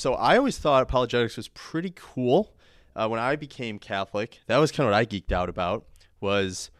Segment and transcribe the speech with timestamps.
[0.00, 2.54] So I always thought apologetics was pretty cool.
[2.96, 5.84] Uh, when I became Catholic, that was kind of what I geeked out about
[6.22, 6.70] was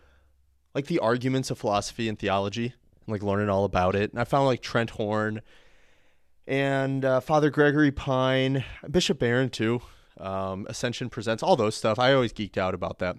[0.74, 2.72] like the arguments of philosophy and theology,
[3.04, 4.10] and like learning all about it.
[4.10, 5.42] And I found like Trent Horn
[6.46, 9.82] and uh, Father Gregory Pine, Bishop Barron too.
[10.16, 11.98] Um, Ascension Presents, all those stuff.
[11.98, 13.16] I always geeked out about that.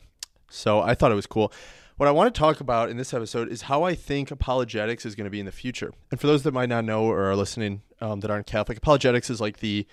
[0.50, 1.54] So I thought it was cool.
[2.02, 5.14] What I want to talk about in this episode is how I think apologetics is
[5.14, 5.94] going to be in the future.
[6.10, 9.30] And for those that might not know or are listening um, that aren't Catholic, apologetics
[9.30, 9.86] is like the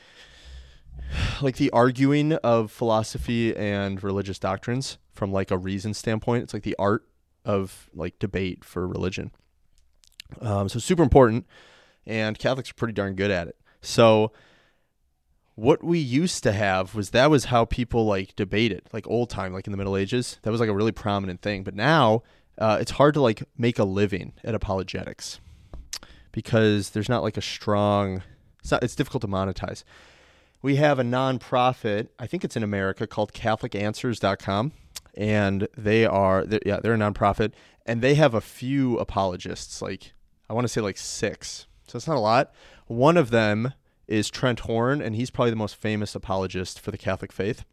[1.43, 6.45] like the arguing of philosophy and religious doctrines from like a reason standpoint.
[6.45, 7.07] It's like the art
[7.45, 9.31] of like debate for religion.
[10.41, 11.47] Um, so super important,
[12.07, 13.57] and Catholics are pretty darn good at it.
[13.83, 14.33] So
[15.59, 19.53] what we used to have was that was how people like debated, like old time,
[19.53, 20.39] like in the Middle Ages.
[20.43, 21.65] That was like a really prominent thing.
[21.65, 22.23] But now
[22.59, 25.41] uh, it's hard to like make a living at apologetics
[26.31, 28.23] because there's not like a strong.
[28.61, 28.85] It's not.
[28.85, 29.83] It's difficult to monetize.
[30.63, 32.07] We have a nonprofit.
[32.21, 34.73] I think it's in America called CatholicAnswers.com,
[35.17, 37.51] and they are they're, yeah they're a nonprofit,
[37.85, 39.83] and they have a few apologists.
[39.83, 40.13] Like
[40.49, 41.67] I want to say like six.
[41.89, 42.53] So it's not a lot.
[42.87, 43.73] One of them
[44.09, 47.65] is Trent Horn, and he's probably the most famous apologist for the Catholic faith.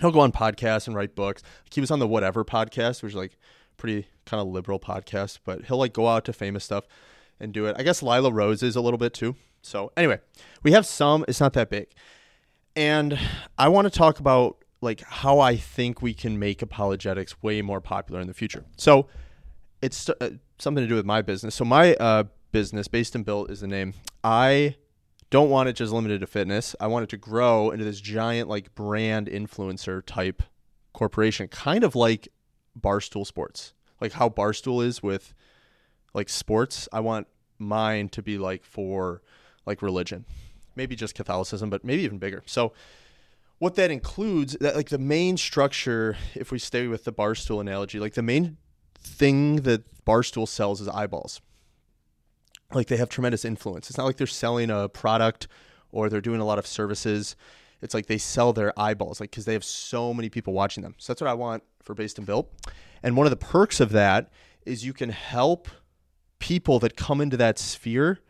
[0.00, 1.42] He'll go on podcasts and write books.
[1.72, 3.38] He was on the Whatever podcast, which is like
[3.76, 6.86] pretty kind of liberal podcast, but he'll like go out to famous stuff
[7.40, 7.76] and do it.
[7.78, 9.36] I guess Lila Rose is a little bit too.
[9.62, 10.20] So anyway,
[10.62, 11.24] we have some.
[11.28, 11.88] It's not that big,
[12.74, 13.18] and
[13.58, 17.80] I want to talk about like how I think we can make apologetics way more
[17.80, 18.64] popular in the future.
[18.76, 19.08] So
[19.82, 21.54] it's uh, something to do with my business.
[21.54, 23.94] So my uh, business, based and built, is the name.
[24.22, 24.76] I
[25.30, 26.76] don't want it just limited to fitness.
[26.80, 30.42] I want it to grow into this giant like brand influencer type
[30.92, 32.28] corporation, kind of like
[32.78, 35.34] Barstool Sports, like how Barstool is with
[36.14, 36.88] like sports.
[36.92, 37.26] I want
[37.58, 39.22] mine to be like for
[39.64, 40.24] like religion,
[40.76, 42.42] maybe just Catholicism, but maybe even bigger.
[42.46, 42.72] So
[43.58, 47.98] what that includes, that like the main structure, if we stay with the Barstool analogy,
[47.98, 48.58] like the main
[48.98, 51.40] thing that Barstool sells is eyeballs
[52.72, 53.88] like they have tremendous influence.
[53.88, 55.48] It's not like they're selling a product
[55.90, 57.36] or they're doing a lot of services.
[57.82, 60.94] It's like they sell their eyeballs, like because they have so many people watching them.
[60.98, 62.50] So that's what I want for Based and Built.
[63.02, 64.30] And one of the perks of that
[64.64, 65.68] is you can help
[66.38, 68.20] people that come into that sphere,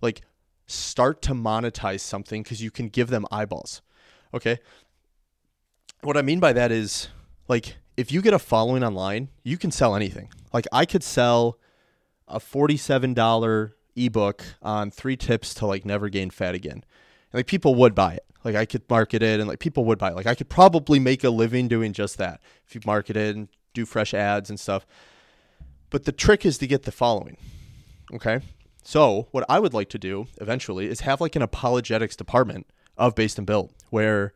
[0.00, 0.22] like
[0.66, 3.82] start to monetize something because you can give them eyeballs.
[4.32, 4.58] Okay.
[6.02, 7.08] What I mean by that is
[7.48, 10.30] like if you get a following online, you can sell anything.
[10.52, 11.58] Like I could sell
[12.28, 16.84] a $47 ebook on three tips to like never gain fat again.
[17.32, 18.24] And like people would buy it.
[18.44, 20.16] Like I could market it and like people would buy it.
[20.16, 23.48] Like I could probably make a living doing just that if you market it and
[23.74, 24.86] do fresh ads and stuff.
[25.90, 27.36] But the trick is to get the following.
[28.14, 28.40] Okay?
[28.82, 33.14] So, what I would like to do eventually is have like an apologetics department of
[33.14, 34.32] Based and Built where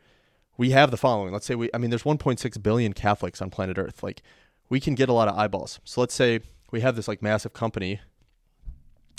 [0.57, 1.33] we have the following.
[1.33, 4.03] Let's say we I mean there's 1.6 billion Catholics on planet Earth.
[4.03, 4.23] Like
[4.69, 5.81] we can get a lot of eyeballs.
[5.85, 6.41] So let's say
[6.71, 8.01] we have this like massive company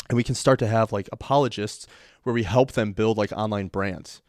[0.10, 1.88] and we can start to have like apologists
[2.24, 4.22] where we help them build like online brands.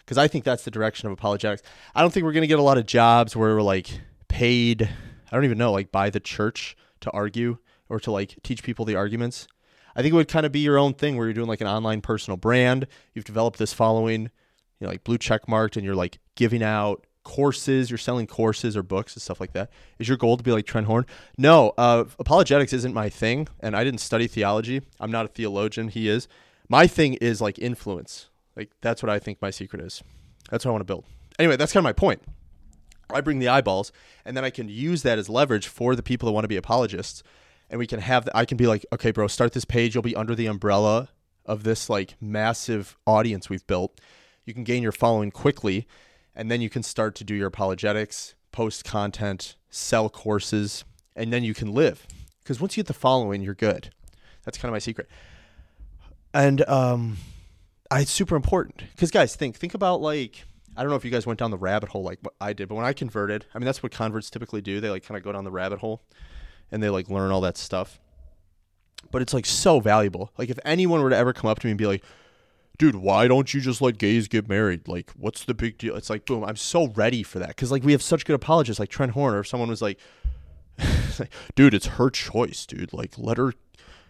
[0.00, 1.62] Because i think that's the direction of apologetics.
[1.94, 4.82] I don't think we're going to get a lot of jobs where we're like paid
[4.82, 8.84] i don't even know like by the church to argue or to like teach people
[8.84, 9.46] the arguments.
[9.94, 11.66] I think it would kind of be your own thing where you're doing like an
[11.66, 12.86] online personal brand.
[13.12, 17.06] You've developed this following you know like blue check marked and you're like giving out
[17.24, 19.70] courses, you're selling courses or books and stuff like that.
[19.98, 21.06] Is your goal to be like Trent Horn?
[21.38, 24.82] No, uh, apologetics isn't my thing, and I didn't study theology.
[25.00, 25.88] I'm not a theologian.
[25.88, 26.28] He is.
[26.68, 28.28] My thing is like influence.
[28.56, 30.02] Like that's what I think my secret is.
[30.50, 31.04] That's what I want to build.
[31.38, 32.22] Anyway, that's kind of my point.
[33.10, 33.92] I bring the eyeballs,
[34.24, 36.56] and then I can use that as leverage for the people that want to be
[36.56, 37.22] apologists.
[37.70, 39.94] And we can have, the, I can be like, okay, bro, start this page.
[39.94, 41.08] You'll be under the umbrella
[41.46, 44.00] of this like massive audience we've built.
[44.44, 45.86] You can gain your following quickly
[46.34, 50.84] and then you can start to do your apologetics, post content, sell courses,
[51.14, 52.06] and then you can live.
[52.42, 53.90] Because once you get the following, you're good.
[54.44, 55.08] That's kind of my secret.
[56.34, 57.18] And um,
[57.90, 60.44] I, it's super important because guys, think think about like
[60.76, 62.68] I don't know if you guys went down the rabbit hole like what I did,
[62.68, 64.80] but when I converted, I mean that's what converts typically do.
[64.80, 66.02] They like kind of go down the rabbit hole,
[66.70, 68.00] and they like learn all that stuff.
[69.10, 70.32] But it's like so valuable.
[70.38, 72.02] Like if anyone were to ever come up to me and be like,
[72.78, 74.88] dude, why don't you just let gays get married?
[74.88, 75.96] Like, what's the big deal?
[75.96, 78.80] It's like, boom, I'm so ready for that because like we have such good apologists,
[78.80, 79.40] like Trent Horner.
[79.40, 79.98] If someone was like,
[81.54, 82.92] dude, it's her choice, dude.
[82.92, 83.52] Like, let her.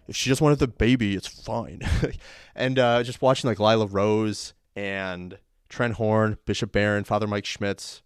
[0.08, 1.80] If she just wanted the baby, it's fine.
[2.54, 5.38] and uh, just watching like Lila Rose and
[5.68, 8.02] Trent Horn, Bishop Barron, Father Mike Schmitz.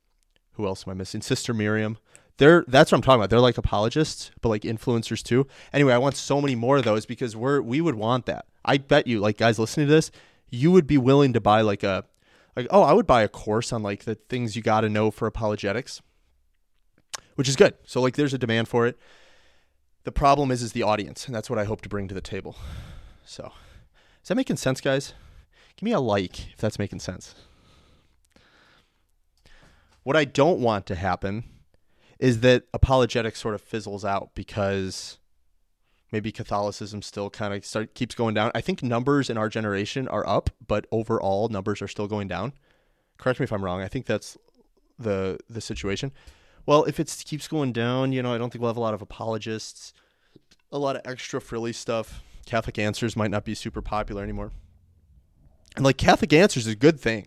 [0.52, 1.20] Who else am I missing?
[1.22, 1.98] Sister Miriam.
[2.38, 3.30] They're that's what I'm talking about.
[3.30, 5.46] They're like apologists, but like influencers too.
[5.72, 8.46] Anyway, I want so many more of those because we're we would want that.
[8.64, 10.10] I bet you, like guys listening to this,
[10.50, 12.04] you would be willing to buy like a
[12.56, 15.10] like, oh, I would buy a course on like the things you got to know
[15.10, 16.00] for apologetics,
[17.34, 17.74] which is good.
[17.84, 18.98] So like, there's a demand for it.
[20.04, 22.20] The problem is, is the audience, and that's what I hope to bring to the
[22.20, 22.56] table.
[23.24, 23.52] So,
[24.22, 25.12] is that making sense, guys?
[25.76, 27.34] Give me a like if that's making sense.
[30.04, 31.44] What I don't want to happen
[32.18, 35.18] is that apologetics sort of fizzles out because
[36.12, 38.50] maybe Catholicism still kind of start, keeps going down.
[38.54, 42.52] I think numbers in our generation are up, but overall numbers are still going down.
[43.18, 43.82] Correct me if I'm wrong.
[43.82, 44.36] I think that's
[44.98, 46.12] the the situation.
[46.64, 48.94] Well, if it keeps going down, you know, I don't think we'll have a lot
[48.94, 49.92] of apologists,
[50.72, 52.22] a lot of extra frilly stuff.
[52.44, 54.52] Catholic Answers might not be super popular anymore.
[55.76, 57.26] And like Catholic Answers is a good thing.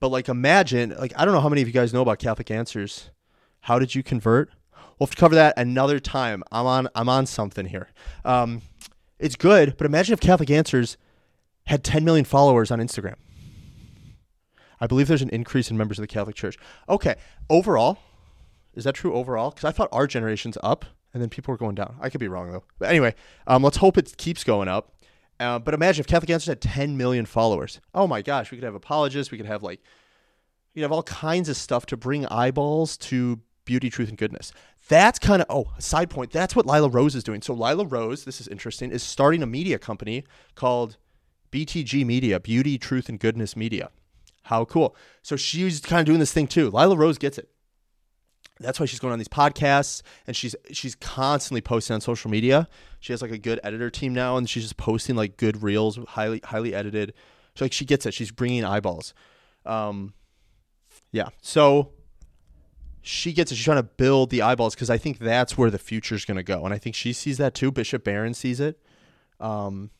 [0.00, 2.50] But like imagine, like I don't know how many of you guys know about Catholic
[2.50, 3.10] Answers.
[3.60, 4.50] How did you convert?
[4.98, 6.42] We'll have to cover that another time.
[6.50, 7.88] I'm on I'm on something here.
[8.24, 8.62] Um,
[9.18, 10.96] it's good, but imagine if Catholic Answers
[11.66, 13.16] had 10 million followers on Instagram.
[14.80, 16.56] I believe there's an increase in members of the Catholic Church.
[16.88, 17.16] Okay,
[17.48, 17.98] overall,
[18.74, 19.50] is that true overall?
[19.50, 21.96] Because I thought our generation's up, and then people were going down.
[22.00, 22.64] I could be wrong though.
[22.78, 23.14] But anyway,
[23.46, 24.92] um, let's hope it keeps going up.
[25.38, 27.80] Uh, but imagine if Catholic Answers had 10 million followers.
[27.94, 29.30] Oh my gosh, we could have apologists.
[29.30, 29.80] We could have like,
[30.74, 34.52] you have all kinds of stuff to bring eyeballs to beauty, truth, and goodness.
[34.88, 36.30] That's kind of oh, side point.
[36.30, 37.42] That's what Lila Rose is doing.
[37.42, 40.24] So Lila Rose, this is interesting, is starting a media company
[40.54, 40.96] called
[41.50, 43.90] BTG Media, Beauty, Truth, and Goodness Media.
[44.42, 44.94] How cool!
[45.22, 46.70] So she's kind of doing this thing too.
[46.70, 47.48] Lila Rose gets it.
[48.60, 52.68] That's why she's going on these podcasts and she's she's constantly posting on social media.
[53.00, 55.98] She has like a good editor team now, and she's just posting like good reels,
[56.10, 57.12] highly highly edited.
[57.56, 58.14] So like she gets it.
[58.14, 59.14] She's bringing eyeballs.
[59.64, 60.14] Um,
[61.10, 61.28] yeah.
[61.42, 61.92] So
[63.06, 63.56] she gets it.
[63.56, 66.36] She's trying to build the eyeballs because I think that's where the future is going
[66.36, 67.70] to go, and I think she sees that too.
[67.70, 68.80] Bishop Barron sees it.
[69.38, 69.90] Um,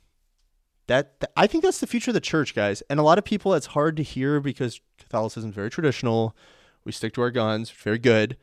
[0.86, 2.82] that, that I think that's the future of the church, guys.
[2.88, 6.36] And a lot of people, it's hard to hear because Catholicism is very traditional.
[6.84, 8.36] We stick to our guns, very good.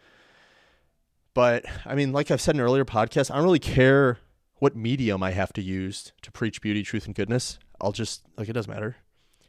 [1.33, 4.19] But I mean, like I've said in earlier podcasts, I don't really care
[4.55, 7.59] what medium I have to use to preach beauty, truth, and goodness.
[7.81, 8.97] I'll just like it doesn't matter.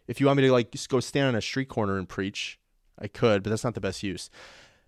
[0.07, 2.59] If you want me to like just go stand on a street corner and preach,
[2.99, 4.31] I could, but that's not the best use.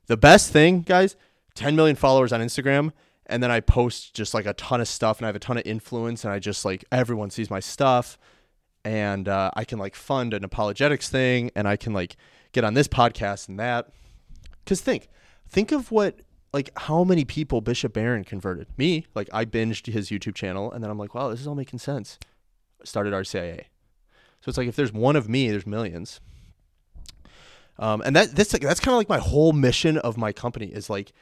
[0.06, 1.17] The best thing, guys,
[1.55, 2.93] 10 million followers on Instagram,
[3.26, 5.56] and then I post just like a ton of stuff, and I have a ton
[5.58, 8.19] of influence, and I just like everyone sees my stuff,
[8.85, 12.17] and uh, I can like fund an apologetics thing, and I can like
[12.53, 13.88] get on this podcast and that.
[14.64, 15.08] Because think,
[15.49, 16.20] think of what
[16.53, 18.69] like how many people Bishop Barron converted.
[18.79, 21.56] Me, like I binged his YouTube channel, and then I'm like, wow, this is all
[21.56, 22.19] making sense.
[22.85, 23.64] Started RCIA.
[24.41, 26.20] So it's like if there's one of me, there's millions.
[27.78, 30.88] Um, and that that's that's kind of like my whole mission of my company is
[30.88, 31.12] like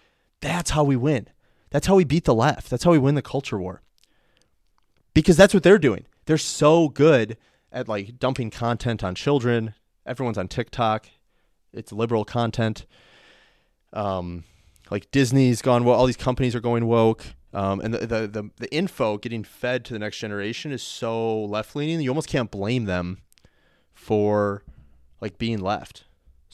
[0.40, 1.28] that's how we win.
[1.70, 2.70] That's how we beat the left.
[2.70, 3.82] That's how we win the culture war.
[5.12, 6.06] Because that's what they're doing.
[6.26, 7.36] They're so good
[7.72, 9.74] at like dumping content on children.
[10.06, 11.08] Everyone's on TikTok.
[11.72, 12.86] It's liberal content.
[13.92, 14.44] Um,
[14.90, 15.98] like Disney's gone woke.
[15.98, 17.24] All these companies are going woke.
[17.52, 21.44] Um, and the, the, the the info getting fed to the next generation is so
[21.44, 22.00] left leaning.
[22.00, 23.22] You almost can't blame them
[23.92, 24.64] for
[25.20, 26.04] like being left.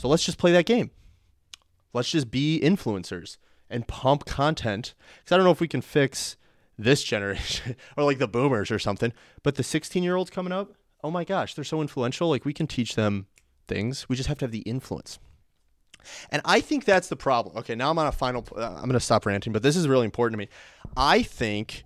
[0.01, 0.93] So let's just play that game.
[1.93, 3.37] Let's just be influencers
[3.69, 4.95] and pump content.
[5.19, 6.39] Because I don't know if we can fix
[6.79, 9.13] this generation or like the boomers or something,
[9.43, 10.73] but the 16 year olds coming up,
[11.05, 12.31] oh my gosh, they're so influential.
[12.31, 13.27] Like we can teach them
[13.69, 14.09] things.
[14.09, 15.19] We just have to have the influence.
[16.31, 17.59] And I think that's the problem.
[17.59, 18.49] Okay, now I'm on a final.
[18.57, 20.49] Uh, I'm going to stop ranting, but this is really important to me.
[20.97, 21.85] I think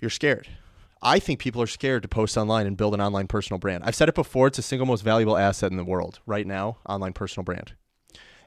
[0.00, 0.48] you're scared.
[1.02, 3.84] I think people are scared to post online and build an online personal brand.
[3.84, 6.78] I've said it before, it's the single most valuable asset in the world right now,
[6.88, 7.74] online personal brand.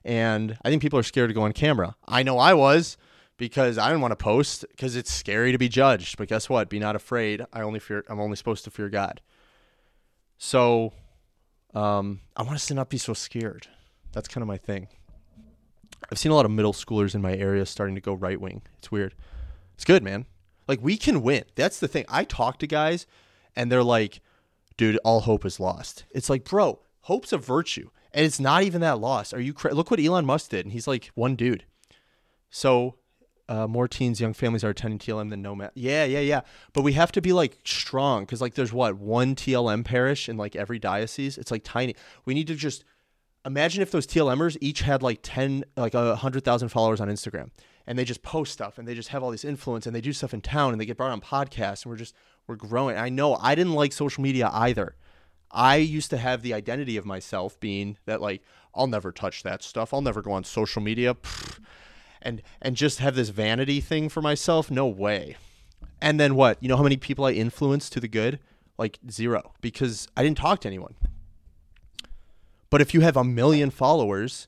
[0.04, 1.96] And I think people are scared to go on camera.
[2.08, 2.98] I know I was
[3.38, 6.18] because I didn't want to post because it's scary to be judged.
[6.18, 6.70] But guess what?
[6.70, 7.46] Be not afraid.
[7.54, 9.22] I only fear I'm only supposed to fear God.
[10.38, 10.94] So
[11.74, 13.68] um, I want us to not be so scared.
[14.12, 14.88] That's kind of my thing.
[16.12, 18.64] I've seen a lot of middle schoolers in my area starting to go right wing.
[18.80, 19.14] It's weird.
[19.76, 20.26] It's good, man.
[20.68, 21.44] Like we can win.
[21.56, 22.06] That's the thing.
[22.10, 23.06] I talk to guys
[23.56, 24.22] and they're like,
[24.78, 26.06] dude, all hope is lost.
[26.12, 27.90] It's like, bro, hope's a virtue.
[28.14, 29.34] And it's not even that lost.
[29.34, 31.64] Are you cra- look what Elon Musk did, and he's like one dude.
[32.50, 32.96] So
[33.48, 35.72] uh, more teens, young families are attending TLM than no math.
[35.76, 36.42] Yeah, yeah, yeah.
[36.74, 40.36] But we have to be like strong because like there's what one TLM parish in
[40.36, 41.38] like every diocese.
[41.38, 41.96] It's like tiny.
[42.26, 42.84] We need to just
[43.46, 47.52] imagine if those TLMers each had like ten, like a hundred thousand followers on Instagram
[47.92, 50.14] and they just post stuff and they just have all this influence and they do
[50.14, 52.16] stuff in town and they get brought on podcasts and we're just
[52.48, 52.96] we're growing.
[52.96, 54.96] I know I didn't like social media either.
[55.52, 58.44] I used to have the identity of myself being that like
[58.74, 59.94] I'll never touch that stuff.
[59.94, 61.18] I'll never go on social media.
[62.22, 64.72] And and just have this vanity thing for myself?
[64.72, 65.36] No way.
[66.02, 66.64] And then what?
[66.64, 68.40] You know how many people I influenced to the good?
[68.78, 70.96] Like zero because I didn't talk to anyone.
[72.70, 74.48] But if you have a million followers,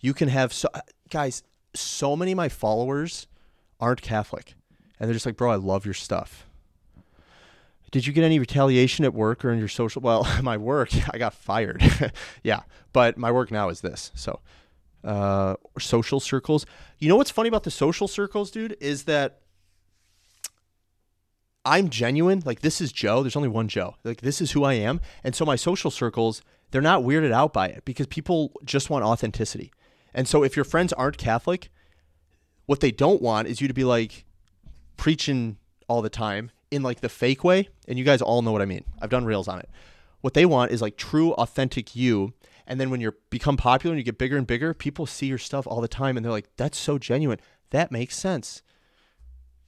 [0.00, 0.68] you can have so
[1.08, 3.26] guys, so many of my followers
[3.80, 4.54] aren't Catholic.
[4.98, 6.46] And they're just like, "Bro, I love your stuff."
[7.90, 10.00] Did you get any retaliation at work or in your social?
[10.02, 11.82] Well, my work, I got fired.
[12.42, 12.60] yeah,
[12.92, 14.10] but my work now is this.
[14.14, 14.40] So,
[15.04, 16.64] uh, social circles.
[16.98, 19.40] You know what's funny about the social circles, dude, is that
[21.64, 22.42] I'm genuine.
[22.44, 23.22] Like this is Joe.
[23.22, 23.96] There's only one Joe.
[24.04, 25.00] Like this is who I am.
[25.22, 29.04] And so my social circles, they're not weirded out by it because people just want
[29.04, 29.72] authenticity.
[30.14, 31.70] And so if your friends aren't Catholic,
[32.66, 34.24] what they don't want is you to be like
[34.96, 35.56] preaching
[35.88, 37.68] all the time in like the fake way.
[37.88, 38.84] And you guys all know what I mean.
[39.00, 39.68] I've done reels on it.
[40.20, 42.32] What they want is like true, authentic you.
[42.66, 45.38] And then when you become popular and you get bigger and bigger, people see your
[45.38, 47.40] stuff all the time and they're like, that's so genuine.
[47.70, 48.62] That makes sense.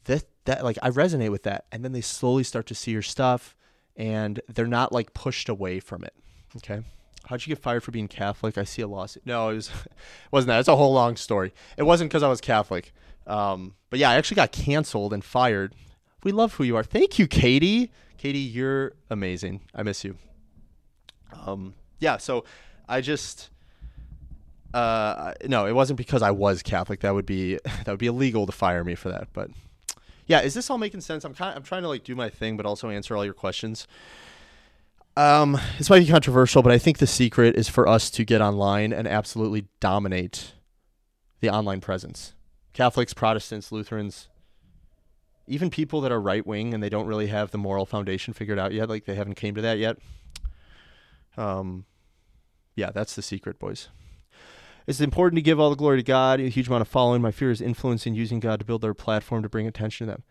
[0.04, 1.66] That that like I resonate with that.
[1.72, 3.56] And then they slowly start to see your stuff
[3.96, 6.14] and they're not like pushed away from it.
[6.56, 6.82] Okay.
[7.26, 8.58] How'd you get fired for being Catholic?
[8.58, 9.24] I see a lawsuit.
[9.26, 9.70] No, it was
[10.30, 10.60] wasn't that.
[10.60, 11.52] It's a whole long story.
[11.76, 12.92] It wasn't because I was Catholic.
[13.26, 15.74] Um, but yeah, I actually got canceled and fired.
[16.22, 16.84] We love who you are.
[16.84, 17.90] Thank you, Katie.
[18.18, 19.62] Katie, you're amazing.
[19.74, 20.16] I miss you.
[21.46, 22.44] Um, yeah, so
[22.88, 23.50] I just
[24.74, 27.00] uh, no, it wasn't because I was Catholic.
[27.00, 29.28] That would be that would be illegal to fire me for that.
[29.32, 29.50] But
[30.26, 31.24] yeah, is this all making sense?
[31.24, 33.34] I'm kind of, I'm trying to like do my thing, but also answer all your
[33.34, 33.86] questions.
[35.16, 38.40] Um, this might be controversial, but I think the secret is for us to get
[38.40, 40.54] online and absolutely dominate
[41.40, 42.34] the online presence.
[42.72, 44.28] Catholics, Protestants, Lutherans,
[45.46, 48.58] even people that are right wing and they don't really have the moral foundation figured
[48.58, 49.98] out yet, like they haven't came to that yet.
[51.36, 51.84] Um,
[52.74, 53.88] yeah, that's the secret, boys.
[54.86, 56.40] It's important to give all the glory to God.
[56.40, 57.22] A huge amount of following.
[57.22, 60.24] My fear is influencing using God to build their platform to bring attention to them.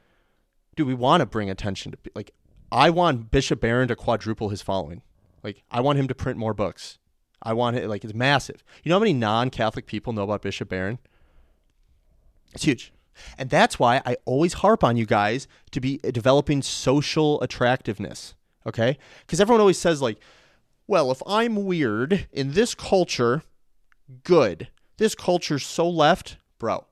[0.75, 2.33] Do we want to bring attention to like?
[2.73, 5.03] I want Bishop Barron to quadruple his following.
[5.43, 6.97] Like, I want him to print more books.
[7.43, 8.63] I want it like it's massive.
[8.83, 10.97] You know how many non-Catholic people know about Bishop Barron?
[12.53, 12.91] It's huge.
[13.37, 18.33] And that's why I always harp on you guys to be developing social attractiveness.
[18.65, 18.97] Okay?
[19.19, 20.17] Because everyone always says, like,
[20.87, 23.43] well, if I'm weird in this culture,
[24.23, 24.69] good.
[24.97, 26.85] This culture's so left, bro.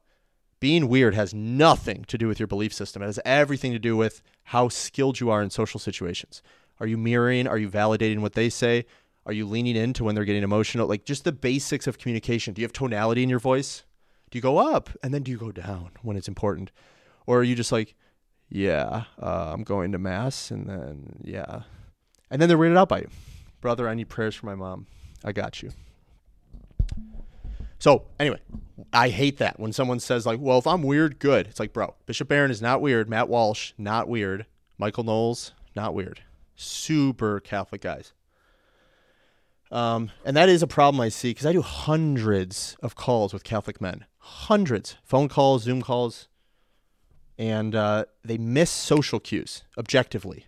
[0.62, 3.02] Being weird has nothing to do with your belief system.
[3.02, 6.42] It has everything to do with how skilled you are in social situations.
[6.80, 7.48] Are you mirroring?
[7.48, 8.86] Are you validating what they say?
[9.26, 10.88] Are you leaning into when they're getting emotional?
[10.88, 12.54] Like just the basics of communication.
[12.54, 13.84] Do you have tonality in your voice?
[14.30, 16.72] Do you go up and then do you go down when it's important?
[17.26, 17.96] Or are you just like,
[18.48, 21.64] yeah, uh, I'm going to mass and then, yeah.
[22.30, 23.10] And then they're weirded out by you.
[23.62, 24.86] Brother, I need prayers for my mom.
[25.24, 25.72] I got you.
[27.82, 28.40] So anyway,
[28.94, 31.96] I hate that when someone says like, "Well, if I'm weird, good." It's like, bro,
[32.06, 33.10] Bishop Barron is not weird.
[33.10, 34.46] Matt Walsh, not weird.
[34.78, 36.22] Michael Knowles, not weird.
[36.56, 38.14] Super Catholic guys.
[39.72, 43.44] Um, and that is a problem I see because I do hundreds of calls with
[43.44, 46.28] Catholic men, hundreds, phone calls, Zoom calls,
[47.40, 50.46] and uh, they miss social cues objectively.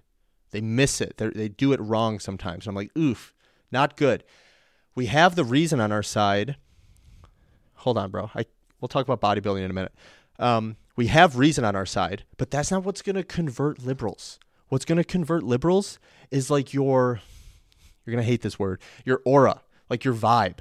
[0.51, 1.17] They miss it.
[1.17, 2.67] They're, they do it wrong sometimes.
[2.67, 3.33] I'm like, oof,
[3.71, 4.23] not good.
[4.93, 6.57] We have the reason on our side
[7.83, 8.31] hold on, bro.
[8.33, 8.45] I
[8.81, 9.93] we'll talk about bodybuilding in a minute.
[10.39, 14.39] Um, we have reason on our side, but that's not what's going to convert liberals.
[14.69, 15.99] What's going to convert liberals
[16.31, 17.21] is like your
[18.05, 20.59] you're going to hate this word, your aura, like your vibe.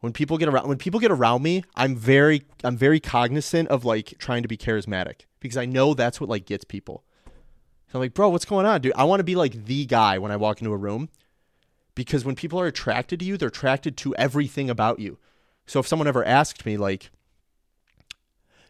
[0.00, 3.84] When people get around when people get around me, I'm very I'm very cognizant of
[3.84, 7.02] like trying to be charismatic because I know that's what like gets people.
[7.88, 8.92] So I'm like, "Bro, what's going on, dude?
[8.94, 11.08] I want to be like the guy when I walk into a room."
[11.94, 15.18] Because when people are attracted to you, they're attracted to everything about you.
[15.66, 17.10] So if someone ever asked me, like,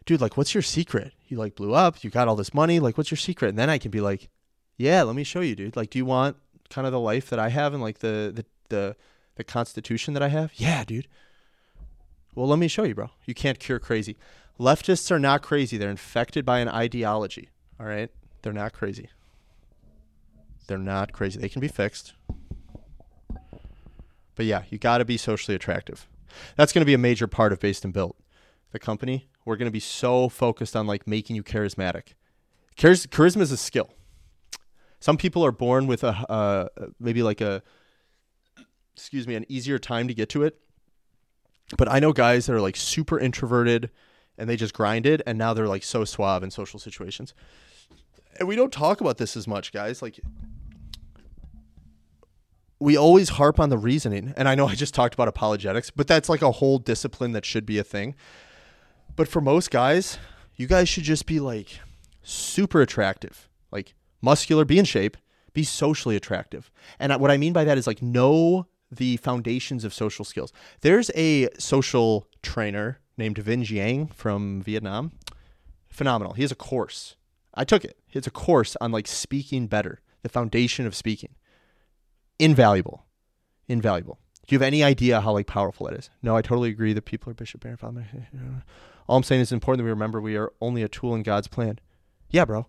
[0.05, 1.13] dude, like, what's your secret?
[1.27, 3.49] You like blew up, you got all this money, like, what's your secret?
[3.49, 4.29] And then I can be like,
[4.77, 5.75] yeah, let me show you, dude.
[5.75, 6.37] Like, do you want
[6.69, 8.95] kind of the life that I have and like the the the,
[9.35, 10.51] the constitution that I have?
[10.55, 11.07] Yeah, dude.
[12.35, 13.09] Well, let me show you, bro.
[13.25, 14.17] You can't cure crazy.
[14.59, 15.77] Leftists are not crazy.
[15.77, 17.49] They're infected by an ideology.
[17.79, 18.11] All right?
[18.41, 19.09] They're not crazy.
[20.67, 21.39] They're not crazy.
[21.39, 22.13] They can be fixed.
[24.35, 26.07] But yeah, you got to be socially attractive.
[26.55, 28.17] That's going to be a major part of Based and Built,
[28.71, 29.29] the company.
[29.45, 32.13] We're going to be so focused on like making you charismatic.
[32.75, 33.89] Charis- charisma is a skill.
[34.99, 36.67] Some people are born with a uh,
[36.99, 37.61] maybe like a
[38.95, 40.59] excuse me an easier time to get to it.
[41.77, 43.91] But I know guys that are like super introverted
[44.37, 47.33] and they just grind it and now they're like so suave in social situations.
[48.39, 50.01] And we don't talk about this as much, guys.
[50.01, 50.19] Like
[52.79, 54.33] we always harp on the reasoning.
[54.37, 57.45] And I know I just talked about apologetics, but that's like a whole discipline that
[57.45, 58.15] should be a thing.
[59.15, 60.19] But for most guys,
[60.55, 61.79] you guys should just be like
[62.21, 65.17] super attractive, like muscular, be in shape,
[65.53, 66.71] be socially attractive.
[66.99, 70.53] And what I mean by that is like know the foundations of social skills.
[70.81, 75.13] There's a social trainer named Vinh Giang from Vietnam.
[75.89, 76.33] Phenomenal.
[76.33, 77.15] He has a course.
[77.53, 77.97] I took it.
[78.11, 81.35] It's a course on like speaking better, the foundation of speaking.
[82.39, 83.05] Invaluable.
[83.67, 84.19] Invaluable.
[84.47, 86.09] Do you have any idea how like powerful that is?
[86.21, 87.77] No, I totally agree that people are Bishop Barron.
[87.77, 88.07] Father.
[89.07, 91.47] All I'm saying is important that we remember we are only a tool in God's
[91.47, 91.79] plan.
[92.29, 92.67] Yeah, bro.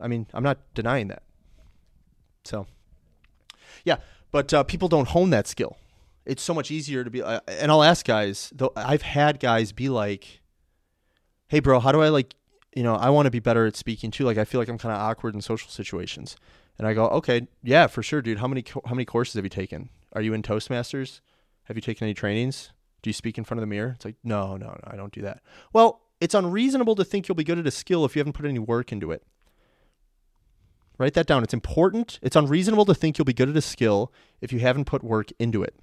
[0.00, 1.22] I mean, I'm not denying that.
[2.44, 2.66] So,
[3.84, 3.96] yeah,
[4.32, 5.76] but uh, people don't hone that skill.
[6.24, 8.52] It's so much easier to be, uh, and I'll ask guys.
[8.54, 10.40] Though I've had guys be like,
[11.48, 12.34] "Hey, bro, how do I like,
[12.74, 14.24] you know, I want to be better at speaking too.
[14.24, 16.36] Like, I feel like I'm kind of awkward in social situations."
[16.80, 18.38] And I go, "Okay, yeah, for sure, dude.
[18.38, 19.90] How many how many courses have you taken?
[20.14, 21.20] Are you in Toastmasters?
[21.64, 22.72] Have you taken any trainings?
[23.02, 25.12] Do you speak in front of the mirror?" It's like, "No, no, no, I don't
[25.12, 25.42] do that."
[25.74, 28.46] Well, it's unreasonable to think you'll be good at a skill if you haven't put
[28.46, 29.22] any work into it.
[30.96, 31.42] Write that down.
[31.42, 32.18] It's important.
[32.22, 34.10] It's unreasonable to think you'll be good at a skill
[34.40, 35.74] if you haven't put work into it.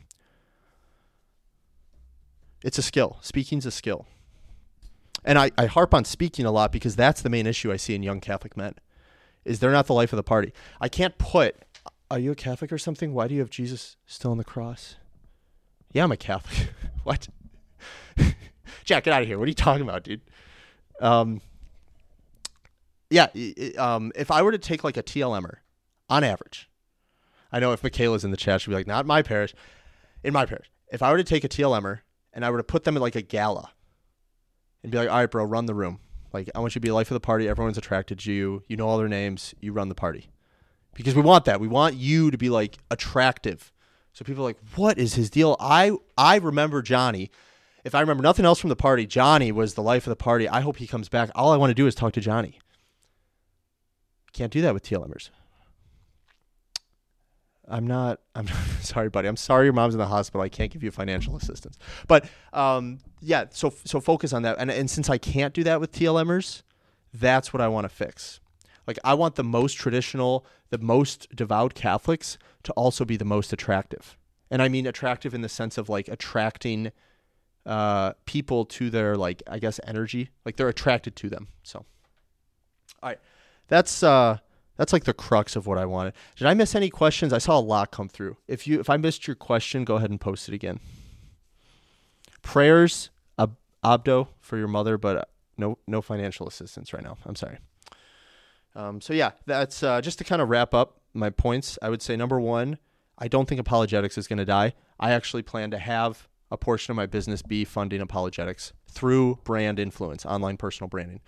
[2.63, 3.20] It's a skill.
[3.22, 4.08] Speaking's a skill.
[5.24, 7.94] And I, I harp on speaking a lot because that's the main issue I see
[7.94, 8.74] in young Catholic men.
[9.48, 10.54] Is they're not the life of the party.
[10.82, 11.56] I can't put
[12.10, 13.13] are you a Catholic or something?
[13.13, 14.96] Why do you have Jesus still on the cross?
[15.92, 16.70] Yeah, I'm a Catholic.
[17.04, 17.27] what?
[18.86, 19.38] Jack, get out of here.
[19.38, 20.22] What are you talking about, dude?
[21.01, 21.42] Um,
[23.10, 23.27] yeah,
[23.77, 25.58] um, if I were to take like a TLMer
[26.10, 26.70] on average,
[27.51, 29.54] I know if Michaela's in the chat, she'd be like, not my parish,
[30.24, 30.70] in my parish.
[30.92, 32.00] If I were to take a TLMer
[32.34, 33.72] and I were to put them in like a gala
[34.84, 36.00] and be like, all right, bro, run the room.
[36.34, 37.48] Like, I want you to be the life of the party.
[37.48, 38.63] Everyone's attracted to you.
[38.67, 39.53] You know all their names.
[39.60, 40.29] You run the party.
[40.93, 41.60] Because we want that.
[41.60, 43.72] We want you to be like attractive.
[44.13, 45.55] So people are like, what is his deal?
[45.60, 47.29] I I remember Johnny.
[47.84, 50.50] If I remember nothing else from the party, Johnny was the life of the party.
[50.50, 51.29] I hope he comes back.
[51.36, 52.60] All I want to do is talk to Johnny.
[54.34, 55.29] Can't do that with TLMers.
[57.68, 58.20] I'm not.
[58.36, 58.48] I'm
[58.82, 59.28] sorry, buddy.
[59.28, 60.42] I'm sorry your mom's in the hospital.
[60.42, 61.78] I can't give you financial assistance.
[62.08, 63.46] But um, yeah.
[63.50, 64.58] So so focus on that.
[64.60, 66.64] And and since I can't do that with TLMers,
[67.14, 68.40] that's what I want to fix.
[68.86, 73.51] Like I want the most traditional, the most devout Catholics to also be the most
[73.51, 74.18] attractive.
[74.50, 76.94] And I mean attractive in the sense of like attracting
[77.66, 80.30] uh, people to their like I guess energy.
[80.46, 81.50] Like they're attracted to them.
[81.64, 81.80] So,
[83.03, 83.20] all right
[83.68, 84.38] that's uh
[84.77, 86.13] that's like the crux of what I wanted.
[86.35, 87.33] Did I miss any questions?
[87.33, 88.37] I saw a lot come through.
[88.48, 90.79] If you if I missed your question, go ahead and post it again.
[92.42, 95.25] Prayers ab- abdo for your mother, but uh,
[95.57, 97.18] no no financial assistance right now.
[97.25, 97.57] I'm sorry.
[98.75, 101.79] Um, so yeah, that's uh, just to kind of wrap up my points.
[101.81, 102.77] I would say number one,
[103.18, 104.75] I don't think apologetics is going to die.
[105.00, 109.79] I actually plan to have a portion of my business be funding apologetics through brand
[109.79, 111.22] influence, online personal branding.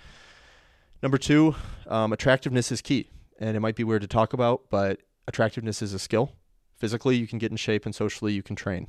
[1.01, 1.55] Number two,
[1.87, 3.09] um, attractiveness is key.
[3.39, 6.33] And it might be weird to talk about, but attractiveness is a skill.
[6.77, 8.87] Physically, you can get in shape, and socially, you can train.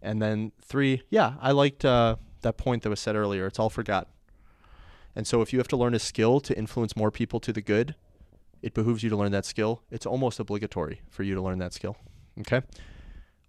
[0.00, 3.46] And then three, yeah, I liked uh, that point that was said earlier.
[3.46, 4.06] It's all for God.
[5.16, 7.62] And so if you have to learn a skill to influence more people to the
[7.62, 7.94] good,
[8.62, 9.82] it behooves you to learn that skill.
[9.90, 11.96] It's almost obligatory for you to learn that skill.
[12.40, 12.62] Okay?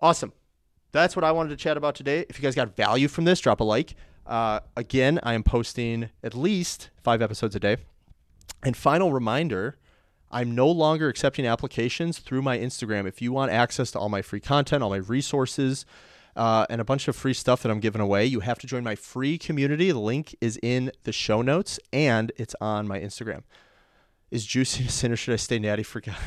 [0.02, 0.34] Awesome.
[0.92, 2.26] That's what I wanted to chat about today.
[2.30, 3.96] If you guys got value from this, drop a like.
[4.26, 7.78] Uh, again, I am posting at least five episodes a day.
[8.64, 9.78] And final reminder
[10.36, 13.08] I'm no longer accepting applications through my Instagram.
[13.08, 15.86] If you want access to all my free content, all my resources,
[16.36, 18.84] uh, and a bunch of free stuff that I'm giving away, you have to join
[18.84, 19.94] my free community.
[19.94, 23.44] The link is in the show notes and it's on my Instagram.
[24.30, 26.18] Is juicy a sin or should I stay natty for God?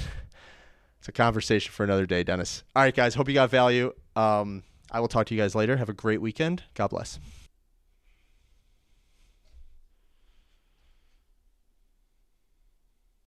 [0.99, 2.63] it's a conversation for another day, Dennis.
[2.75, 3.15] All right, guys.
[3.15, 3.93] Hope you got value.
[4.17, 5.77] Um, I will talk to you guys later.
[5.77, 6.63] Have a great weekend.
[6.73, 7.19] God bless.